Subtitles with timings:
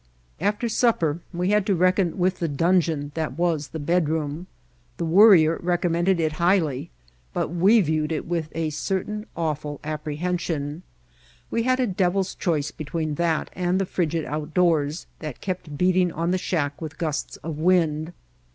[0.39, 4.47] After supper we had to reckon with the dun geon that was the bedroom.
[4.97, 6.89] The Worrier rec ommended it highly,
[7.33, 10.81] but we viewed it with a certain awful apprehension.
[11.51, 16.31] We had a devil's choice between that and the frigid outdoors that kept beating on
[16.31, 18.11] the shack with gusts of wind.